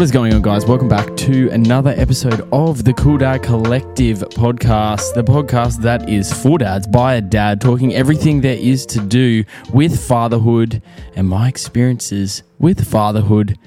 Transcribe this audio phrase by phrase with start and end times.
[0.00, 0.64] What is going on, guys?
[0.64, 6.32] Welcome back to another episode of the Cool Dad Collective podcast, the podcast that is
[6.32, 9.44] for dads by a dad, talking everything there is to do
[9.74, 10.80] with fatherhood
[11.16, 13.58] and my experiences with fatherhood.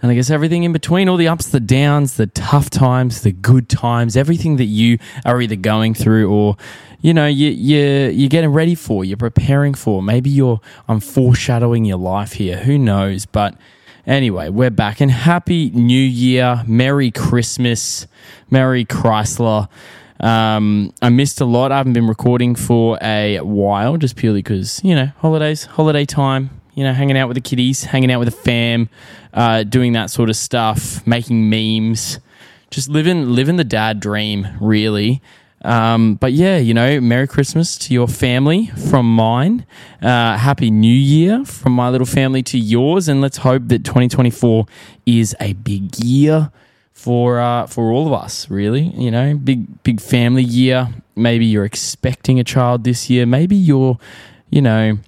[0.00, 3.32] And I guess everything in between, all the ups, the downs, the tough times, the
[3.32, 6.56] good times, everything that you are either going through or,
[7.00, 10.04] you know, you, you, you're getting ready for, you're preparing for.
[10.04, 12.58] Maybe you're, I'm foreshadowing your life here.
[12.58, 13.26] Who knows?
[13.26, 13.56] But
[14.10, 16.64] Anyway, we're back and happy new year.
[16.66, 18.08] Merry Christmas.
[18.50, 19.68] Merry Chrysler.
[20.18, 21.70] Um, I missed a lot.
[21.70, 26.50] I haven't been recording for a while just purely because, you know, holidays, holiday time,
[26.74, 28.88] you know, hanging out with the kiddies, hanging out with the fam,
[29.32, 32.18] uh, doing that sort of stuff, making memes,
[32.72, 35.22] just living, living the dad dream, really.
[35.62, 39.66] Um, but yeah, you know, Merry Christmas to your family from mine.
[40.00, 43.08] Uh, Happy New Year from my little family to yours.
[43.08, 44.66] And let's hope that 2024
[45.06, 46.50] is a big year
[46.92, 48.48] for uh, for all of us.
[48.50, 50.88] Really, you know, big big family year.
[51.14, 53.26] Maybe you're expecting a child this year.
[53.26, 53.98] Maybe you're,
[54.48, 54.98] you know,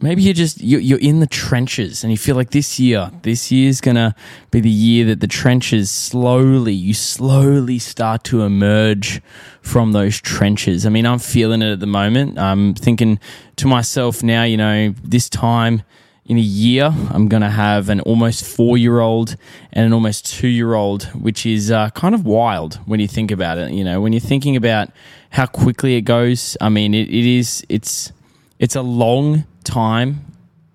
[0.00, 3.68] maybe you're just you're, in the trenches and you feel like this year this year
[3.68, 4.14] is gonna
[4.50, 9.20] be the year that the trenches slowly you slowly start to emerge
[9.62, 10.86] from those trenches.
[10.86, 12.38] I mean i'm feeling it at the moment.
[12.38, 13.18] I'm thinking
[13.56, 15.82] to myself now you know this time
[16.28, 19.36] in a year i'm gonna have an almost four year old
[19.72, 23.30] and an almost two year old which is uh, kind of wild when you think
[23.30, 24.90] about it you know when you're thinking about
[25.30, 26.56] how quickly it goes.
[26.60, 28.12] I mean it, it is it's
[28.58, 30.32] it's a long time.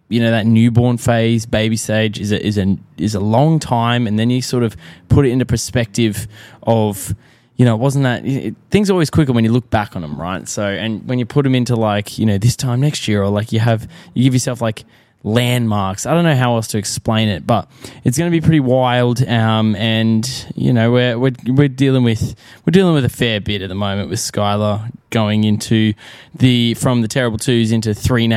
[0.09, 4.08] You know that newborn phase, baby stage is a is a is a long time,
[4.08, 4.75] and then you sort of
[5.08, 6.28] put it into perspective
[6.64, 7.16] of
[7.62, 10.47] you know, wasn't that it, things always quicker when you look back on them, right?
[10.47, 13.30] So, and when you put them into like, you know, this time next year, or
[13.30, 14.84] like you have, you give yourself like
[15.23, 16.05] landmarks.
[16.05, 17.69] I don't know how else to explain it, but
[18.03, 19.25] it's going to be pretty wild.
[19.28, 22.35] Um, and you know, we're, we're we're dealing with
[22.66, 25.94] we're dealing with a fair bit at the moment with Skylar going into
[26.35, 28.28] the from the terrible twos into three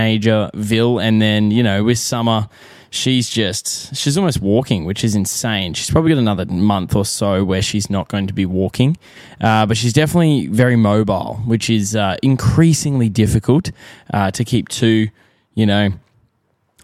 [0.55, 2.49] Ville, and then you know with Summer.
[2.91, 5.75] She's just, she's almost walking, which is insane.
[5.75, 8.97] She's probably got another month or so where she's not going to be walking,
[9.41, 13.73] uh, but she's definitely very mobile, which is uh, increasingly difficult
[14.13, 15.09] uh, to keep two,
[15.57, 15.91] you know,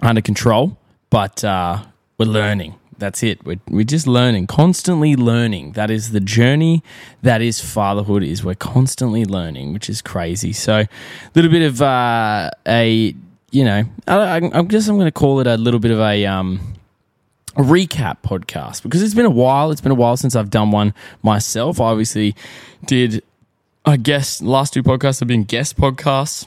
[0.03, 0.77] under control,
[1.11, 1.85] but uh,
[2.19, 2.75] we're learning.
[2.99, 3.45] That's it.
[3.47, 5.73] We're, we're just learning, constantly learning.
[5.73, 6.83] That is the journey.
[7.23, 8.23] That is fatherhood.
[8.23, 10.53] Is we're constantly learning, which is crazy.
[10.53, 10.89] So, a
[11.35, 13.15] little bit of uh, a
[13.51, 16.27] you know, I, I guess I'm going to call it a little bit of a
[16.27, 16.75] um,
[17.57, 19.71] a recap podcast because it's been a while.
[19.71, 21.81] It's been a while since I've done one myself.
[21.81, 22.35] I obviously
[22.87, 23.23] did.
[23.85, 26.47] I guess last two podcasts have been guest podcasts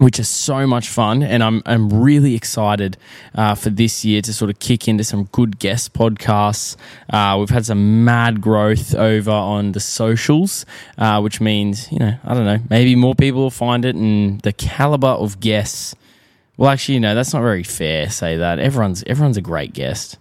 [0.00, 1.22] which is so much fun.
[1.22, 2.96] And I'm, I'm really excited
[3.34, 6.74] uh, for this year to sort of kick into some good guest podcasts.
[7.10, 10.64] Uh, we've had some mad growth over on the socials,
[10.96, 14.40] uh, which means, you know, I don't know, maybe more people will find it and
[14.40, 15.94] the caliber of guests.
[16.56, 18.08] Well, actually, you know, that's not very fair.
[18.08, 20.16] Say that everyone's everyone's a great guest.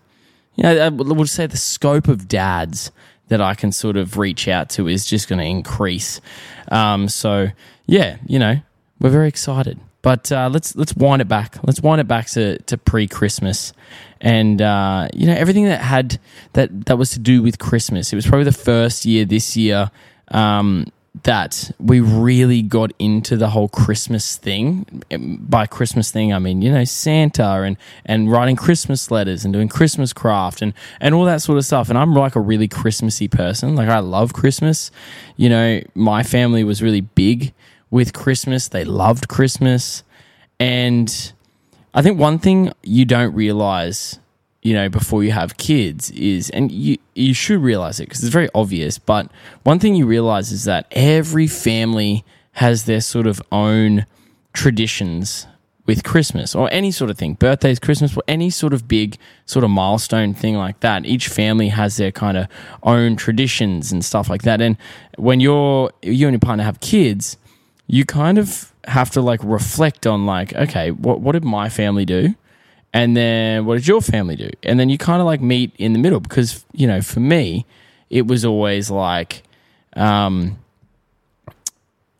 [0.56, 2.92] You know, we'll say the scope of dads
[3.30, 6.20] that I can sort of reach out to is just going to increase.
[6.70, 7.48] Um, so
[7.86, 8.60] yeah, you know,
[9.00, 9.80] we're very excited.
[10.02, 11.58] But uh, let's let's wind it back.
[11.64, 13.74] Let's wind it back to, to pre Christmas,
[14.22, 16.20] and uh, you know everything that had
[16.54, 18.14] that that was to do with Christmas.
[18.14, 19.92] It was probably the first year this year
[20.30, 20.90] um,
[21.24, 25.04] that we really got into the whole Christmas thing.
[25.12, 29.68] By Christmas thing, I mean you know Santa and and writing Christmas letters and doing
[29.68, 31.90] Christmas craft and and all that sort of stuff.
[31.90, 33.76] And I'm like a really Christmassy person.
[33.76, 34.92] Like I love Christmas.
[35.36, 37.54] You know, my family was really big
[37.92, 38.68] with Christmas.
[38.68, 40.04] They loved Christmas.
[40.60, 41.34] And
[41.94, 44.20] I think one thing you don't realize,
[44.62, 48.34] you know, before you have kids is, and you, you should realize it because it's
[48.34, 49.32] very obvious, but
[49.64, 54.06] one thing you realize is that every family has their sort of own
[54.54, 55.48] traditions
[55.90, 59.64] with Christmas or any sort of thing, birthdays, Christmas, or any sort of big sort
[59.64, 61.04] of milestone thing like that.
[61.04, 62.48] Each family has their kind of
[62.84, 64.62] own traditions and stuff like that.
[64.62, 64.78] And
[65.18, 67.38] when you're you and your partner have kids,
[67.92, 72.06] you kind of have to like reflect on like, okay, what what did my family
[72.06, 72.36] do?
[72.94, 74.50] And then what did your family do?
[74.64, 77.66] And then you kind of like meet in the middle because, you know, for me,
[78.10, 79.42] it was always like
[79.96, 80.60] um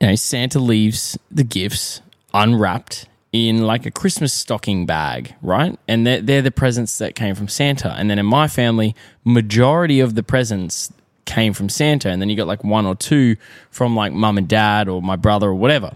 [0.02, 2.02] you know, Santa leaves the gifts
[2.34, 5.78] unwrapped in like a Christmas stocking bag, right?
[5.88, 7.94] And they're, they're the presents that came from Santa.
[7.94, 10.92] And then in my family, majority of the presents
[11.30, 13.38] came from Santa, and then you got like one or two
[13.70, 15.96] from like mum and dad or my brother or whatever.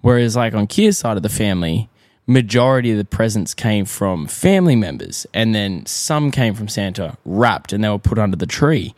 [0.00, 1.88] Whereas like on Kia's side of the family,
[2.26, 7.72] majority of the presents came from family members, and then some came from Santa wrapped,
[7.72, 8.94] and they were put under the tree.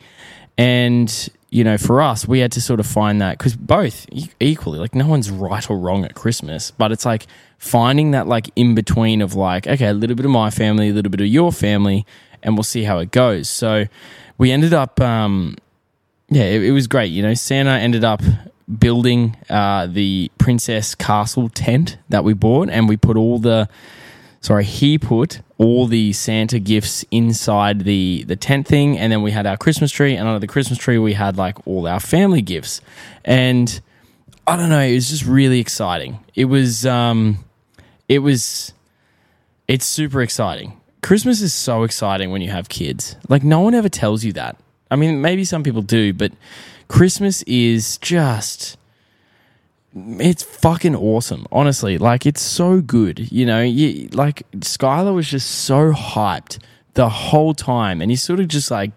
[0.57, 4.05] And you know, for us, we had to sort of find that because both
[4.39, 7.25] equally, like, no one's right or wrong at Christmas, but it's like
[7.57, 10.93] finding that like in between of like, okay, a little bit of my family, a
[10.93, 12.05] little bit of your family,
[12.43, 13.47] and we'll see how it goes.
[13.47, 13.85] So
[14.37, 15.55] we ended up, um,
[16.29, 17.07] yeah, it, it was great.
[17.11, 18.21] You know, Santa ended up
[18.79, 23.69] building uh, the Princess Castle tent that we bought, and we put all the
[24.41, 29.31] sorry, he put all the Santa gifts inside the the tent thing, and then we
[29.31, 32.41] had our Christmas tree, and under the Christmas tree we had like all our family
[32.41, 32.81] gifts,
[33.25, 33.81] and
[34.47, 36.19] I don't know, it was just really exciting.
[36.33, 37.43] It was, um,
[38.07, 38.71] it was,
[39.67, 40.79] it's super exciting.
[41.03, 43.17] Christmas is so exciting when you have kids.
[43.27, 44.55] Like no one ever tells you that.
[44.89, 46.31] I mean, maybe some people do, but
[46.87, 48.77] Christmas is just
[49.95, 51.47] it's fucking awesome.
[51.51, 53.31] Honestly, like it's so good.
[53.31, 56.59] You know, you, like Skylar was just so hyped
[56.93, 58.91] the whole time, and he sort of just like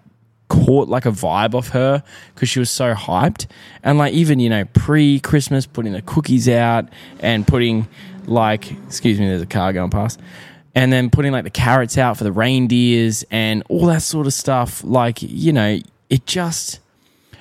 [0.49, 2.03] caught like a vibe off her
[2.35, 3.47] because she was so hyped.
[3.83, 6.89] And like even you know pre Christmas, putting the cookies out
[7.21, 7.89] and putting
[8.27, 10.21] like excuse me, there's a car going past.
[10.75, 14.33] And then putting like the carrots out for the reindeers and all that sort of
[14.33, 14.85] stuff.
[14.85, 16.81] Like, you know, it just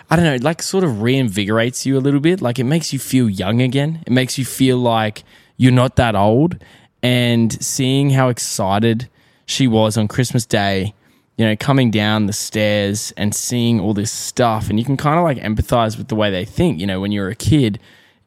[0.09, 2.41] I don't know, like sort of reinvigorates you a little bit.
[2.41, 4.03] Like it makes you feel young again.
[4.07, 5.23] It makes you feel like
[5.57, 6.57] you're not that old.
[7.03, 9.07] And seeing how excited
[9.45, 10.95] she was on Christmas Day,
[11.37, 15.17] you know, coming down the stairs and seeing all this stuff, and you can kind
[15.17, 16.79] of like empathize with the way they think.
[16.79, 17.79] You know, when you're a kid,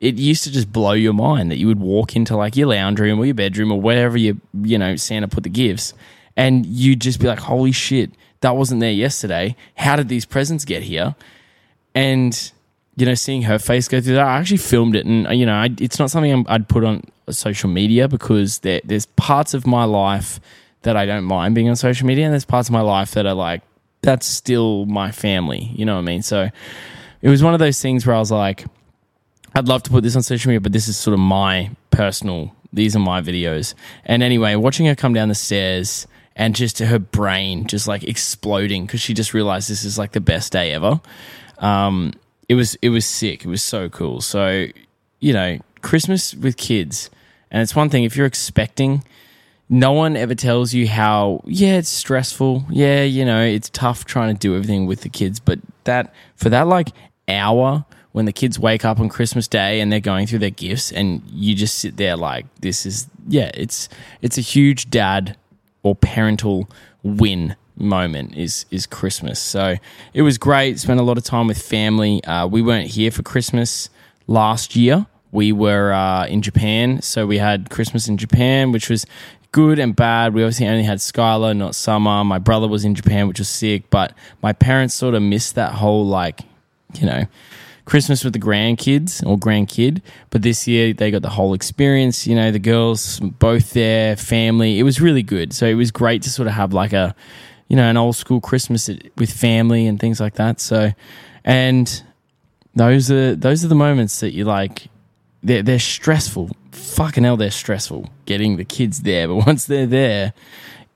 [0.03, 3.01] it used to just blow your mind that you would walk into like your lounge
[3.01, 5.95] room or your bedroom or wherever you, you know, Santa put the gifts,
[6.37, 8.11] and you'd just be like, holy shit,
[8.41, 9.57] that wasn't there yesterday.
[9.77, 11.15] How did these presents get here?
[11.95, 12.53] and
[12.97, 15.47] you know, seeing her face go through that, I actually filmed it, and uh, you
[15.47, 19.55] know, I, it's not something i would put on social media because there, there's parts
[19.55, 20.41] of my life
[20.83, 23.25] that I don't mind being on social media, and there's parts of my life that
[23.25, 23.63] are like
[24.03, 25.71] that's still my family.
[25.75, 26.23] You know what I mean?
[26.23, 26.51] So
[27.23, 28.67] it was one of those things where I was like,
[29.55, 32.55] I'd love to put this on social media, but this is sort of my personal.
[32.73, 33.75] These are my videos.
[34.05, 38.87] And anyway, watching her come down the stairs and just her brain just like exploding
[38.87, 40.99] because she just realized this is like the best day ever
[41.63, 42.13] um,
[42.49, 43.45] it was it was sick.
[43.45, 44.21] It was so cool.
[44.21, 44.67] So
[45.21, 47.09] you know, Christmas with kids,
[47.51, 49.05] and it's one thing if you're expecting.
[49.69, 52.67] No one ever tells you how, yeah, it's stressful.
[52.69, 55.41] Yeah, you know, it's tough trying to do everything with the kids.
[55.41, 56.89] But that, for that like
[57.27, 60.93] hour when the kids wake up on Christmas Day and they're going through their gifts
[60.93, 63.89] and you just sit there like this is yeah it's
[64.21, 65.37] it's a huge dad
[65.83, 66.69] or parental
[67.03, 69.39] win moment is is Christmas.
[69.41, 69.77] So
[70.15, 70.79] it was great.
[70.79, 72.23] Spent a lot of time with family.
[72.25, 73.91] Uh, we weren't here for Christmas
[74.27, 75.07] last year.
[75.31, 79.07] We were uh, in Japan, so we had Christmas in Japan, which was
[79.51, 80.35] good and bad.
[80.35, 82.23] We obviously only had Skylar, not Summer.
[82.23, 85.73] My brother was in Japan, which was sick, but my parents sort of missed that
[85.73, 86.43] whole like,
[86.95, 87.25] you know,
[87.85, 90.03] Christmas with the grandkids or grandkid.
[90.31, 92.27] But this year they got the whole experience.
[92.27, 94.79] You know, the girls both their family.
[94.79, 95.53] It was really good.
[95.53, 97.15] So it was great to sort of have like a
[97.73, 100.61] you know, an old school Christmas with family and things like that.
[100.61, 100.93] So,
[101.43, 102.03] and
[102.75, 104.89] those are those are the moments that you like.
[105.43, 106.51] They're they're stressful.
[106.73, 109.27] Fucking hell, they're stressful getting the kids there.
[109.27, 110.35] But once they're there,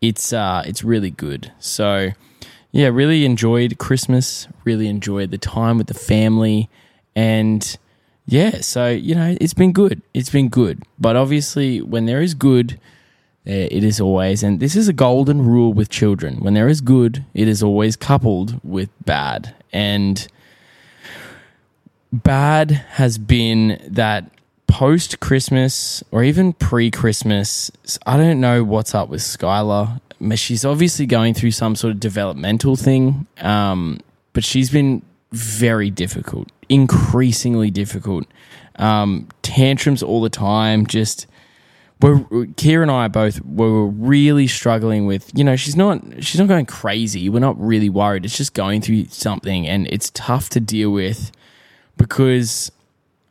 [0.02, 1.50] it's uh it's really good.
[1.58, 2.10] So,
[2.76, 4.48] yeah, really enjoyed Christmas.
[4.64, 6.68] Really enjoyed the time with the family,
[7.14, 7.76] and
[8.26, 10.02] yeah, so you know, it's been good.
[10.14, 10.82] It's been good.
[10.98, 12.78] But obviously, when there is good
[13.46, 16.40] it is always, and this is a golden rule with children.
[16.40, 19.54] When there is good, it is always coupled with bad.
[19.72, 20.26] And
[22.12, 24.30] bad has been that
[24.66, 27.70] post Christmas or even pre Christmas,
[28.04, 30.00] I don't know what's up with Skylar.
[30.34, 34.00] She's obviously going through some sort of developmental thing, um,
[34.32, 38.26] but she's been very difficult, increasingly difficult.
[38.76, 41.26] Um, tantrums all the time, just
[42.00, 45.30] we're Kia and I both were really struggling with.
[45.34, 47.28] You know, she's not she's not going crazy.
[47.28, 48.24] We're not really worried.
[48.24, 51.32] It's just going through something, and it's tough to deal with
[51.96, 52.70] because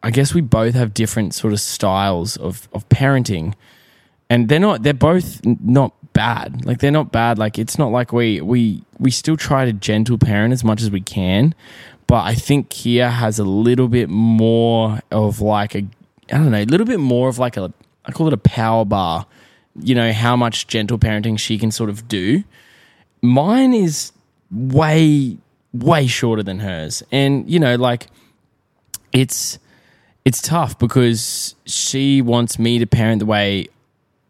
[0.02, 3.54] I guess we both have different sort of styles of of parenting,
[4.30, 4.84] and they're not.
[4.84, 6.66] They're both not bad.
[6.66, 7.38] Like they're not bad.
[7.38, 10.90] Like it's not like we we we still try to gentle parent as much as
[10.90, 11.54] we can,
[12.08, 15.86] but I think Kia has a little bit more of like a
[16.32, 17.72] I don't know, a little bit more of like a
[18.06, 19.28] I call it a power bar.
[19.80, 22.44] You know how much gentle parenting she can sort of do.
[23.22, 24.12] Mine is
[24.50, 25.38] way
[25.74, 28.08] way shorter than hers, and you know like
[29.12, 29.60] it's
[30.24, 33.68] it's tough because she wants me to parent the way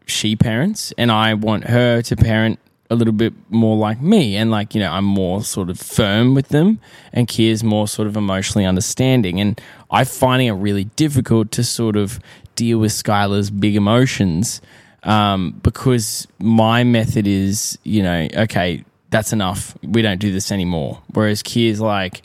[0.06, 2.58] she parents, and I want her to parent
[2.88, 4.36] a little bit more like me.
[4.36, 6.80] And like, you know, I'm more sort of firm with them,
[7.12, 9.40] and Kia's more sort of emotionally understanding.
[9.40, 9.60] And
[9.90, 12.20] I'm finding it really difficult to sort of
[12.54, 14.60] deal with Skylar's big emotions
[15.02, 19.76] um, because my method is, you know, okay, that's enough.
[19.82, 21.02] We don't do this anymore.
[21.12, 22.22] Whereas Kia's like,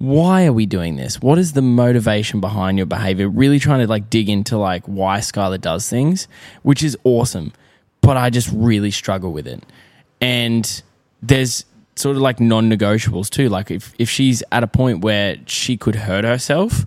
[0.00, 1.20] why are we doing this?
[1.20, 3.28] What is the motivation behind your behavior?
[3.28, 6.26] Really trying to like dig into like why Skylar does things,
[6.62, 7.52] which is awesome.
[8.00, 9.62] But I just really struggle with it.
[10.18, 10.82] And
[11.20, 11.66] there's
[11.96, 13.50] sort of like non negotiables too.
[13.50, 16.86] Like if, if she's at a point where she could hurt herself,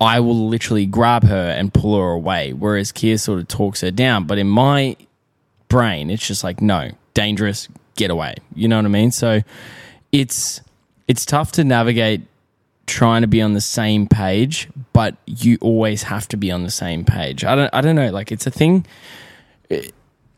[0.00, 2.54] I will literally grab her and pull her away.
[2.54, 4.24] Whereas Kia sort of talks her down.
[4.24, 4.96] But in my
[5.68, 8.36] brain, it's just like, no, dangerous, get away.
[8.54, 9.10] You know what I mean?
[9.10, 9.42] So
[10.10, 10.62] it's
[11.10, 12.22] it's tough to navigate
[12.86, 16.70] trying to be on the same page, but you always have to be on the
[16.70, 17.44] same page.
[17.44, 18.86] I don't I don't know, like it's a thing
[19.72, 19.88] eh,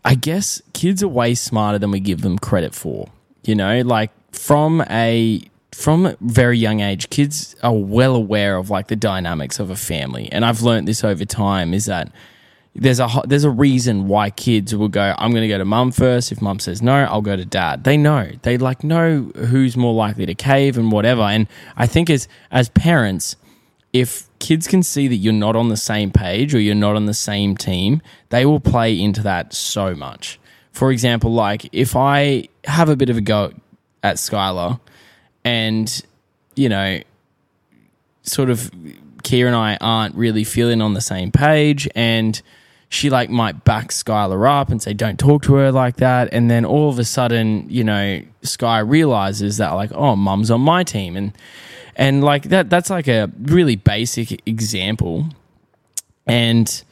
[0.02, 3.10] I guess kids are way smarter than we give them credit for.
[3.44, 8.70] You know, like from a from a very young age, kids are well aware of
[8.70, 10.30] like the dynamics of a family.
[10.32, 12.10] And I've learned this over time is that
[12.74, 15.14] there's a there's a reason why kids will go.
[15.18, 16.32] I'm going to go to mum first.
[16.32, 17.84] If mum says no, I'll go to dad.
[17.84, 18.30] They know.
[18.42, 21.22] They like know who's more likely to cave and whatever.
[21.22, 23.36] And I think as as parents,
[23.92, 27.04] if kids can see that you're not on the same page or you're not on
[27.04, 28.00] the same team,
[28.30, 30.40] they will play into that so much.
[30.72, 33.52] For example, like if I have a bit of a go
[34.02, 34.80] at Skylar
[35.44, 36.02] and
[36.54, 37.00] you know,
[38.22, 38.70] sort of
[39.22, 42.40] Kia and I aren't really feeling on the same page and
[42.92, 46.28] she like might back Skylar up and say, don't talk to her like that.
[46.30, 50.60] And then all of a sudden, you know, Sky realizes that like, oh, mum's on
[50.60, 51.16] my team.
[51.16, 51.32] And,
[51.96, 55.24] and like that, that's like a really basic example.
[56.26, 56.84] And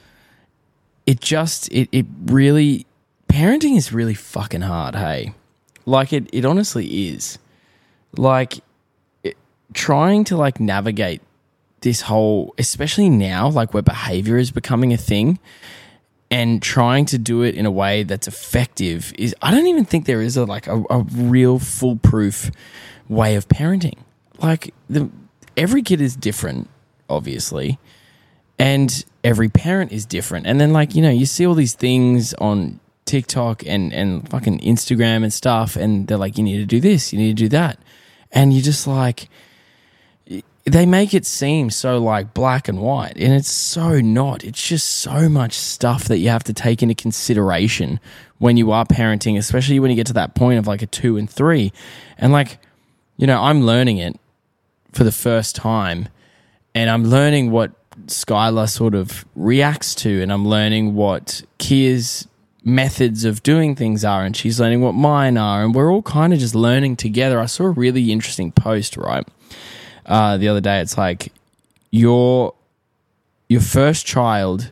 [1.05, 2.87] it just, it, it really,
[3.29, 4.95] parenting is really fucking hard.
[4.95, 5.35] Hey,
[5.85, 7.39] like it, it honestly is
[8.17, 8.61] like
[9.23, 9.37] it,
[9.75, 11.21] trying to like navigate
[11.83, 15.39] this whole, especially now, like where behavior is becoming a thing
[16.31, 20.07] and trying to do it in a way that's effective is I don't even think
[20.07, 22.51] there is a like a, a real foolproof
[23.09, 23.99] way of parenting.
[24.39, 25.11] Like the
[25.57, 26.69] every kid is different,
[27.09, 27.79] obviously,
[28.59, 30.47] and every parent is different.
[30.47, 34.61] And then like you know you see all these things on TikTok and and fucking
[34.61, 37.49] Instagram and stuff, and they're like you need to do this, you need to do
[37.49, 37.79] that,
[38.31, 39.29] and you're just like
[40.73, 44.45] they make it seem so like black and white and it's so not.
[44.45, 48.01] It's just so much stuff that you have to take into consideration
[48.39, 51.17] when you are parenting especially when you get to that point of like a 2
[51.17, 51.73] and 3
[52.19, 52.59] and like
[53.17, 54.19] you know I'm learning it
[54.93, 56.09] for the first time
[56.75, 57.73] and I'm learning what
[58.07, 62.27] Skylar sort of reacts to and I'm learning what Kia's
[62.63, 66.33] methods of doing things are and she's learning what mine are and we're all kind
[66.33, 67.41] of just learning together.
[67.41, 69.27] I saw a really interesting post right
[70.11, 70.81] uh, the other day.
[70.81, 71.33] It's like
[71.91, 72.53] your
[73.49, 74.71] your first child,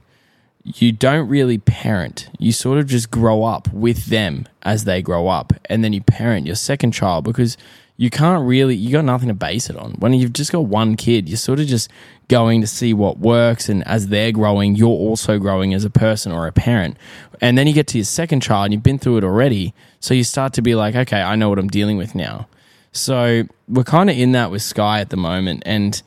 [0.62, 2.28] you don't really parent.
[2.38, 6.02] You sort of just grow up with them as they grow up, and then you
[6.02, 7.56] parent your second child because
[7.96, 9.92] you can't really you got nothing to base it on.
[9.92, 11.90] When you've just got one kid, you're sort of just
[12.28, 16.30] going to see what works and as they're growing, you're also growing as a person
[16.30, 16.96] or a parent.
[17.40, 20.14] And then you get to your second child and you've been through it already, so
[20.14, 22.48] you start to be like, okay, I know what I'm dealing with now.
[22.92, 25.62] So we're kind of in that with Sky at the moment.
[25.66, 26.02] And,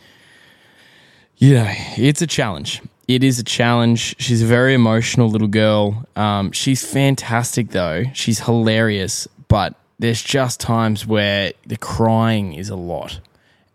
[1.37, 2.81] yeah, it's a challenge.
[3.07, 4.15] It is a challenge.
[4.19, 6.05] She's a very emotional little girl.
[6.15, 8.03] Um, she's fantastic, though.
[8.13, 9.27] She's hilarious.
[9.47, 13.19] But there's just times where the crying is a lot.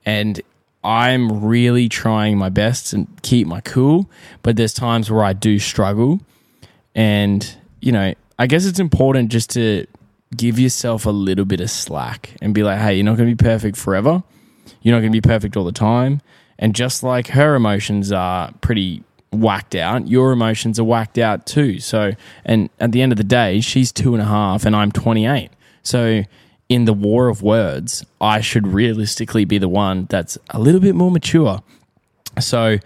[0.04, 0.40] And
[0.82, 4.08] I'm really trying my best to keep my cool.
[4.42, 6.20] But there's times where I do struggle.
[6.94, 9.86] And, you know, I guess it's important just to
[10.34, 13.36] give yourself a little bit of slack and be like, hey, you're not going to
[13.36, 14.22] be perfect forever.
[14.82, 16.20] You're not going to be perfect all the time.
[16.58, 21.78] And just like her emotions are pretty whacked out, your emotions are whacked out too.
[21.78, 22.12] So,
[22.44, 25.50] and at the end of the day, she's two and a half and I'm 28.
[25.82, 26.22] So,
[26.68, 30.96] in the war of words, I should realistically be the one that's a little bit
[30.96, 31.62] more mature.
[32.40, 32.78] So,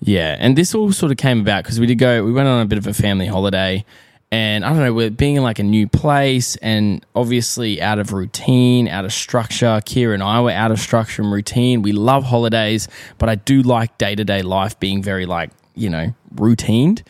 [0.00, 2.60] yeah, and this all sort of came about because we did go, we went on
[2.60, 3.84] a bit of a family holiday
[4.30, 8.12] and I don't know, we're being in like a new place and obviously out of
[8.12, 9.80] routine, out of structure.
[9.84, 11.80] Kia and I were out of structure and routine.
[11.80, 15.88] We love holidays, but I do like day to day life being very like, you
[15.88, 17.02] know, routined.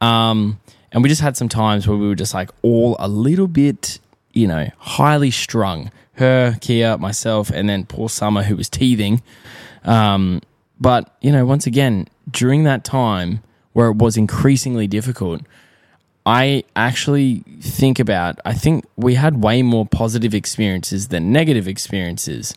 [0.00, 0.60] Um,
[0.92, 3.98] and we just had some times where we were just like all a little bit,
[4.32, 5.90] you know, highly strung.
[6.14, 9.22] Her, Kia, myself, and then poor Summer who was teething.
[9.84, 10.42] Um,
[10.78, 15.40] but, you know, once again, during that time where it was increasingly difficult,
[16.26, 22.54] I actually think about, I think we had way more positive experiences than negative experiences,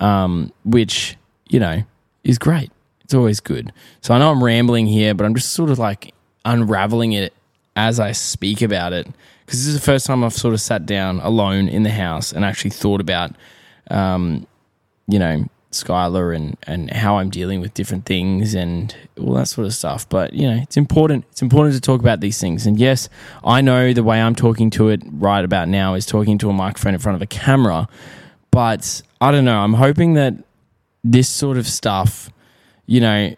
[0.00, 1.16] um, which,
[1.48, 1.82] you know,
[2.24, 2.70] is great.
[3.04, 3.72] It's always good.
[4.00, 6.14] So I know I'm rambling here, but I'm just sort of like
[6.44, 7.32] unraveling it
[7.76, 9.06] as I speak about it
[9.44, 12.32] because this is the first time I've sort of sat down alone in the house
[12.32, 13.32] and actually thought about,
[13.90, 14.46] um,
[15.06, 19.66] you know, Skylar and and how I'm dealing with different things and all that sort
[19.66, 20.08] of stuff.
[20.08, 21.24] But you know, it's important.
[21.30, 22.66] It's important to talk about these things.
[22.66, 23.08] And yes,
[23.44, 26.52] I know the way I'm talking to it right about now is talking to a
[26.52, 27.88] microphone in front of a camera.
[28.50, 29.60] But I don't know.
[29.60, 30.34] I'm hoping that
[31.04, 32.30] this sort of stuff,
[32.86, 33.34] you know,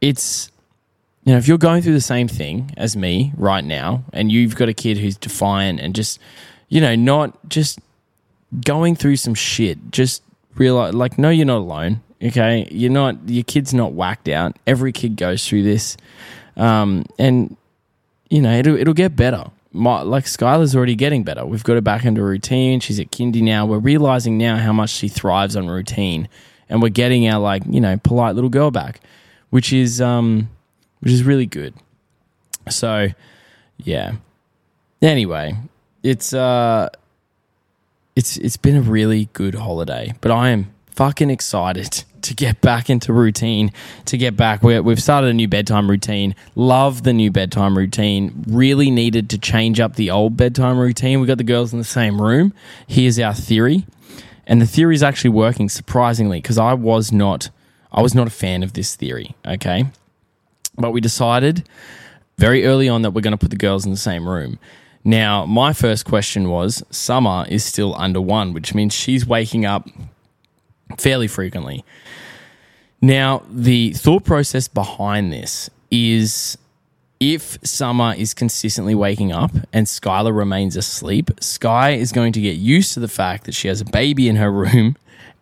[0.00, 0.50] it's
[1.26, 4.54] you know, if you're going through the same thing as me right now, and you've
[4.54, 6.20] got a kid who's defiant and just,
[6.68, 7.80] you know, not just
[8.64, 10.22] going through some shit, just
[10.58, 12.02] realize, like, no, you're not alone.
[12.22, 13.28] Okay, you're not.
[13.28, 14.58] Your kid's not whacked out.
[14.66, 15.96] Every kid goes through this,
[16.56, 17.56] um, and
[18.30, 19.44] you know it'll it'll get better.
[19.72, 21.44] My, like Skylar's already getting better.
[21.44, 22.80] We've got her back into routine.
[22.80, 23.66] She's at kindy now.
[23.66, 26.28] We're realizing now how much she thrives on routine,
[26.70, 29.00] and we're getting our like you know polite little girl back,
[29.50, 30.48] which is um
[31.00, 31.74] which is really good.
[32.68, 33.08] So,
[33.76, 34.14] yeah.
[35.02, 35.54] Anyway,
[36.02, 36.88] it's uh
[38.16, 42.90] it's it's been a really good holiday, but I am fucking excited to get back
[42.90, 43.70] into routine,
[44.06, 44.62] to get back.
[44.62, 46.34] we we've started a new bedtime routine.
[46.56, 48.44] Love the new bedtime routine.
[48.48, 51.20] Really needed to change up the old bedtime routine.
[51.20, 52.52] We got the girls in the same room.
[52.88, 53.86] Here's our theory.
[54.48, 57.50] And the theory is actually working surprisingly because I was not
[57.92, 59.86] I was not a fan of this theory, okay?
[60.76, 61.68] But we decided
[62.38, 64.58] very early on that we're going to put the girls in the same room.
[65.06, 69.88] Now, my first question was Summer is still under one, which means she's waking up
[70.98, 71.84] fairly frequently.
[73.00, 76.58] Now, the thought process behind this is
[77.20, 82.56] if Summer is consistently waking up and Skylar remains asleep, Sky is going to get
[82.56, 84.96] used to the fact that she has a baby in her room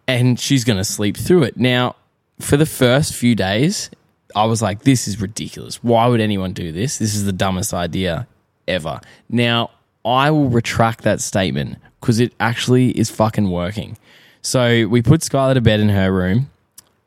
[0.07, 1.57] and she's going to sleep through it.
[1.57, 1.97] Now,
[2.39, 3.89] for the first few days,
[4.37, 5.83] I was like, this is ridiculous.
[5.83, 6.99] Why would anyone do this?
[6.99, 8.27] This is the dumbest idea
[8.69, 9.01] ever.
[9.29, 9.71] Now,
[10.05, 13.97] I will retract that statement because it actually is fucking working.
[14.43, 16.51] So we put Skylar to bed in her room.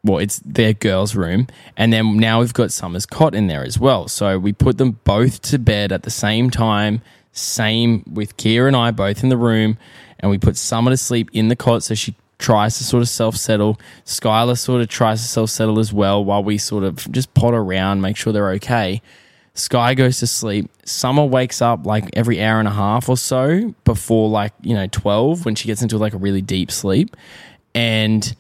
[0.04, 1.48] Well, it's their girl's room.
[1.76, 4.08] And then now we've got Summer's cot in there as well.
[4.08, 8.76] So we put them both to bed at the same time, same with Kia and
[8.76, 9.78] I both in the room.
[10.20, 13.10] And we put Summer to sleep in the cot so she tries to sort of
[13.10, 13.80] self settle.
[14.06, 17.54] Skylar sort of tries to self settle as well while we sort of just pot
[17.54, 19.02] around, make sure they're okay.
[19.58, 20.70] Sky goes to sleep.
[20.86, 24.88] Summer wakes up like every hour and a half or so before like, you know,
[24.88, 27.18] 12 when she gets into like a really deep sleep.
[27.74, 28.36] And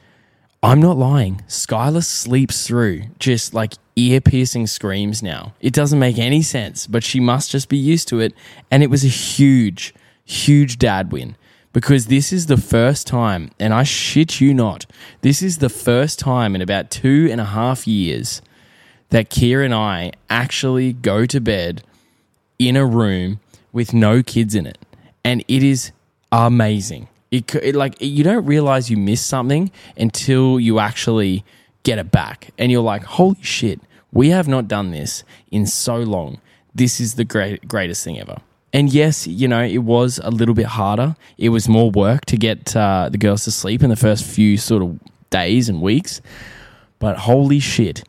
[0.61, 1.41] I'm not lying.
[1.47, 5.55] Skylar sleeps through just like ear piercing screams now.
[5.59, 8.33] It doesn't make any sense, but she must just be used to it.
[8.69, 11.35] And it was a huge, huge dad win
[11.73, 14.85] because this is the first time, and I shit you not,
[15.21, 18.41] this is the first time in about two and a half years
[19.09, 21.83] that Kia and I actually go to bed
[22.59, 23.39] in a room
[23.71, 24.77] with no kids in it.
[25.23, 25.91] And it is
[26.31, 27.07] amazing.
[27.31, 31.43] It, it like you don't realize you miss something until you actually
[31.83, 33.79] get it back and you're like holy shit
[34.11, 36.41] we have not done this in so long
[36.75, 38.37] this is the great, greatest thing ever
[38.73, 41.15] and yes, you know, it was a little bit harder.
[41.37, 44.57] It was more work to get uh, the girls to sleep in the first few
[44.57, 46.21] sort of days and weeks.
[46.99, 48.03] But holy shit,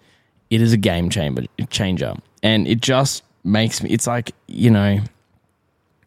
[0.50, 2.14] it is a game changer.
[2.42, 3.90] And it just makes me.
[3.90, 5.00] It's like you know,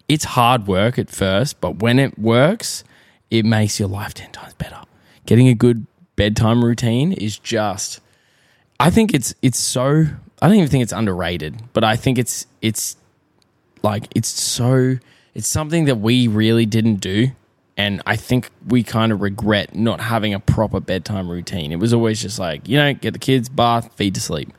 [0.08, 2.84] it's hard work at first, but when it works,
[3.30, 4.82] it makes your life ten times better.
[5.26, 8.00] Getting a good bedtime routine is just.
[8.80, 10.06] I think it's it's so.
[10.42, 12.98] I don't even think it's underrated, but I think it's it's
[13.84, 14.98] like it's so
[15.34, 17.32] it's something that we really didn't do
[17.78, 21.72] and I think we kind of regret not having a proper bedtime routine.
[21.72, 24.52] It was always just like, you know, get the kids, bath, feed to sleep.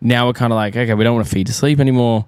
[0.00, 2.26] Now we're kind of like, okay, we don't want to feed to sleep anymore.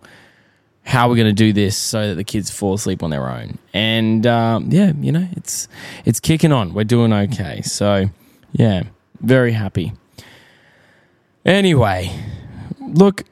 [0.83, 3.29] How are we going to do this so that the kids fall asleep on their
[3.29, 3.59] own?
[3.73, 5.69] And um, yeah, you know, it's
[6.05, 6.75] it's kicking on.
[6.75, 7.61] We're doing okay.
[7.63, 8.07] So
[8.53, 8.85] yeah,
[9.21, 9.93] very happy.
[11.45, 12.11] Anyway,
[12.81, 13.25] look,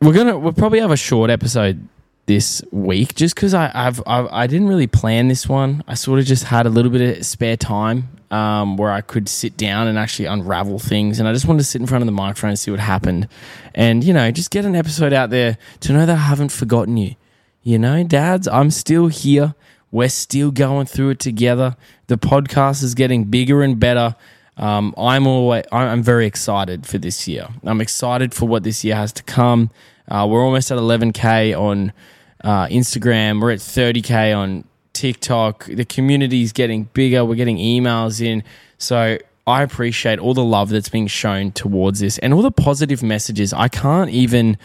[0.00, 1.86] we're gonna we'll probably have a short episode
[2.26, 5.82] this week just because I've, I've I didn't really plan this one.
[5.86, 9.28] I sort of just had a little bit of spare time um, where I could
[9.28, 12.06] sit down and actually unravel things, and I just wanted to sit in front of
[12.06, 13.28] the microphone and see what happened,
[13.74, 16.96] and you know just get an episode out there to know that I haven't forgotten
[16.96, 17.14] you.
[17.62, 19.54] You know, dads, I'm still here.
[19.90, 21.76] We're still going through it together.
[22.08, 24.16] The podcast is getting bigger and better.
[24.56, 27.48] Um, I'm always I'm very excited for this year.
[27.64, 29.70] I'm excited for what this year has to come.
[30.08, 31.92] Uh, we're almost at 11k on
[32.42, 33.40] uh, Instagram.
[33.40, 35.66] We're at 30k on TikTok.
[35.66, 37.24] The community is getting bigger.
[37.24, 38.42] We're getting emails in.
[38.78, 43.02] So I appreciate all the love that's being shown towards this and all the positive
[43.02, 43.52] messages.
[43.52, 44.58] I can't even,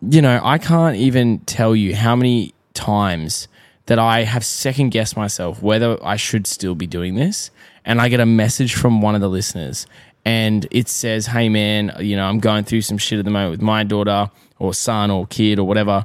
[0.00, 3.48] you know, I can't even tell you how many times
[3.86, 7.50] that I have second guessed myself whether I should still be doing this.
[7.84, 9.86] And I get a message from one of the listeners
[10.24, 13.52] and it says, Hey man, you know, I'm going through some shit at the moment
[13.52, 16.04] with my daughter or son or kid or whatever.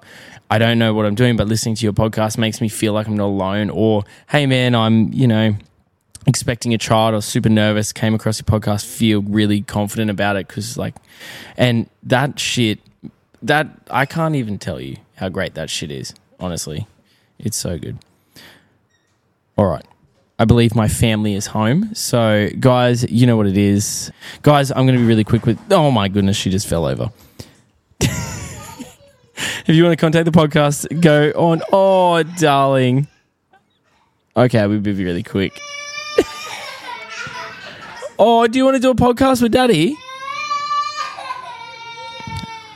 [0.49, 3.07] I don't know what I'm doing, but listening to your podcast makes me feel like
[3.07, 3.69] I'm not alone.
[3.69, 5.55] Or, hey man, I'm, you know,
[6.25, 10.47] expecting a child or super nervous, came across your podcast, feel really confident about it
[10.47, 10.95] because, like,
[11.55, 12.79] and that shit,
[13.43, 16.87] that I can't even tell you how great that shit is, honestly.
[17.37, 17.97] It's so good.
[19.57, 19.85] All right.
[20.39, 21.93] I believe my family is home.
[21.93, 24.09] So, guys, you know what it is.
[24.41, 25.59] Guys, I'm going to be really quick with.
[25.69, 27.11] Oh my goodness, she just fell over.
[27.99, 31.61] if you want to contact the podcast, go on.
[31.73, 33.09] Oh, darling.
[34.37, 35.59] Okay, we'll be really quick.
[38.17, 39.97] oh, do you want to do a podcast with Daddy?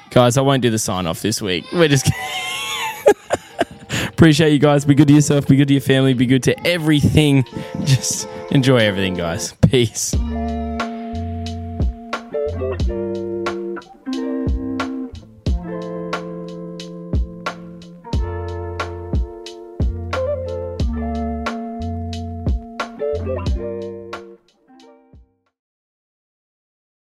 [0.10, 1.64] Guys, I won't do the sign off this week.
[1.72, 2.12] We're just.
[4.24, 4.86] Appreciate you guys.
[4.86, 5.50] Be good to yourself.
[5.50, 6.14] Be good to your family.
[6.14, 7.44] Be good to everything.
[7.84, 9.52] Just enjoy everything, guys.
[9.70, 10.16] Peace.